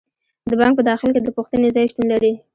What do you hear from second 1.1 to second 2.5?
کې د پوښتنې ځای شتون لري.